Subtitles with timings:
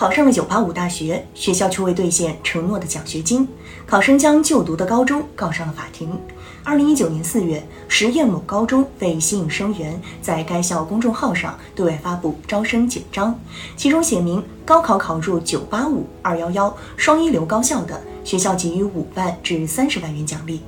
[0.00, 3.46] 考上了985大学，学校却未兑现承诺的奖学金，
[3.86, 6.18] 考生将就读的高中告上了法庭。
[6.64, 13.38] 2019年4月，实验某高中为吸引生源，在该校公众号上对外发布招生简章，
[13.76, 20.62] 其中写明高考考入985、211双一流高校的，学校给予5万至30万元奖励。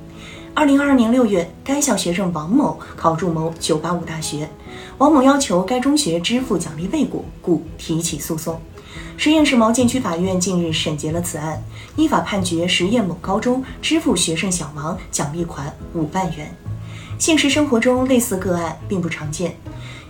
[0.53, 4.47] 2022年6月，该校学生王某考入某985大学，
[4.99, 8.61] 王某要求该中学支付奖励未果，故提起诉讼。
[9.15, 11.61] 十堰市茅箭区法院近日审结了此案，
[11.95, 16.53] 依法判决十堰某高中支付学生小王奖励款五万元。
[17.17, 19.55] 现实生活中，类似个案并不常见。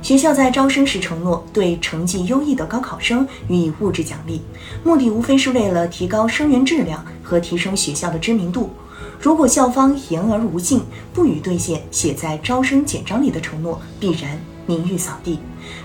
[0.02, 4.42] 学校在招生时承诺对成绩优异的高考生予以物质奖励，
[4.84, 8.72] 目的无非是为了提高生源质量和提升学校的知名度。
[9.20, 10.82] 如果校方言而无信，
[11.14, 15.40] 不予兑现写在招生简章里的承诺，必然名誉扫地。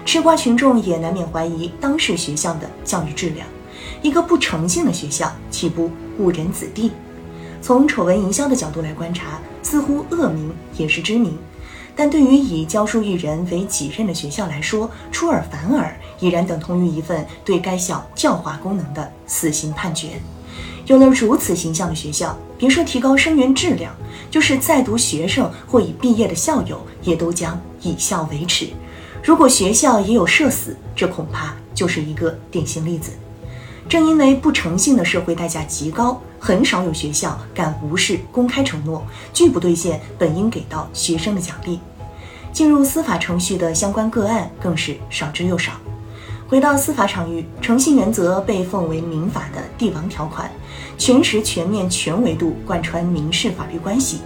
[0.05, 3.47] 吃瓜群众也难免怀疑当事学校的教育质量。
[4.03, 6.93] 一个不诚信的学校，岂不误人子弟？
[7.61, 11.37] 从丑闻营销的角度来观察，似乎恶名也是知名。
[11.97, 20.21] 但对于以教书育人为己任的学校来说，出尔反尔，已然等同于一份对该校教化功能的死刑判决。
[20.87, 23.95] 有了如此形象的学校，别说提高生源质量，
[24.31, 28.69] 就是在读学生或已毕业的校友，也都将以校为耻。
[29.23, 33.13] 如果学校也有社死，这恐怕就是一个典型例子。
[33.89, 41.81] 正因为不诚信的社会代价极高，很少有学校敢无视公开承诺，拒不兑现本应给到学生的奖励。
[42.53, 45.73] 进入司法程序的相关个案更是少之又少。
[46.49, 50.51] 回到司法场域，诚信原则被奉为民法的帝王条款，
[50.97, 54.21] 全时全面全维度贯穿民事法律关系。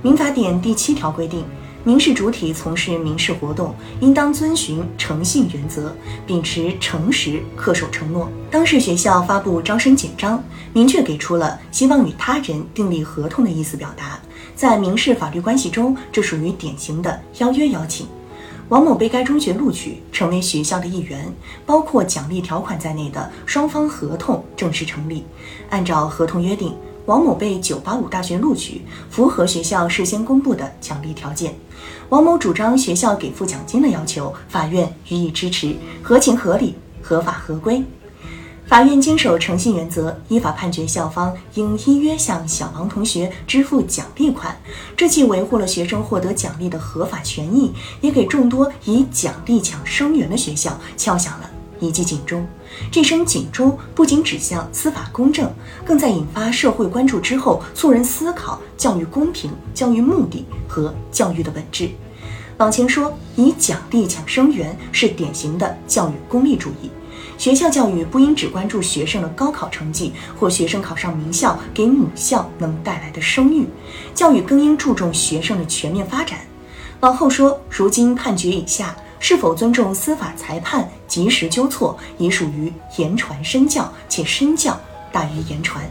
[0.00, 1.44] 民法典第七条规定，
[1.84, 5.94] 民事主体从事民事活动，应当遵循诚信原则，
[6.26, 8.30] 秉持诚实、恪守承诺。
[8.50, 14.18] 当事学校发布招生简章，明确给出了希望与他人订立合同的意思表达。
[14.56, 18.06] 在民事法律关系中，这属于典型的邀约邀请。
[18.68, 21.32] 王某被该中学录取，成为学校的一员，
[21.64, 25.24] 包括奖励条款在内的双方合同正式成立。
[25.70, 26.76] 按照合同约定，
[27.06, 31.54] 王某被985大学录取，符合学校事先公布的奖励条件。
[32.10, 37.82] 王某主张学校给付奖金的要求，法院予以支持，合情合理，合法合规。
[38.68, 44.54] 法院坚守诚信原则，依法判决校方应依约向小王同学支付奖励款。
[44.94, 51.48] 这既维护了学生获得奖励的合法权益，也给众多以奖励抢生源的学校敲响了
[51.80, 52.46] 一记警钟。
[52.92, 55.50] 这声警钟不仅指向司法公正，
[55.82, 61.88] 更在引发社会关注之后，促人思考教育公平、教育目的和教育的本质。
[62.58, 66.90] 往前说，以奖励抢生源是典型的教育功利主义。
[67.36, 73.66] 学校教育不应只关注学生的高考成绩或学生考上名校给母校能带来的声誉，
[74.14, 76.40] 教育更应注重学生的全面发展。
[77.00, 84.78] 往后说，如今判决以下，是否尊重司法裁判、及时纠错，已属于言传身教，且身教
[85.12, 85.88] 大于言传。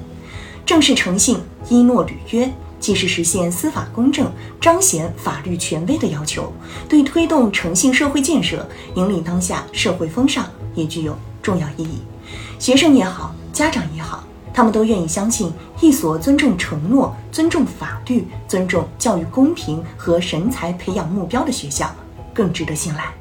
[0.65, 1.39] 正视诚信，
[1.69, 4.29] 依诺履约，既是实现司法公正、
[4.59, 6.51] 彰显法律权威的要求，
[6.89, 10.45] 对推动诚信社会建设、引领当下社会风尚
[10.77, 11.13] 也具有。
[11.39, 12.01] 重要意义，
[12.59, 14.21] 学生也好，家长也好，
[14.53, 15.49] 他们都愿意相信
[15.79, 21.89] 一所尊重承诺、尊重法律、尊重教育公平和人才培养目标的学校，
[22.33, 23.13] 更值得信赖。